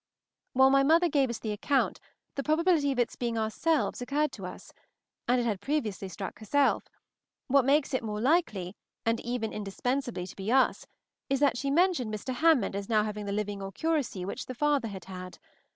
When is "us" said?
1.29-1.37, 4.47-4.73, 10.51-10.87